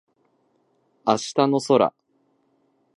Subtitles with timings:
[1.05, 1.93] 明日の空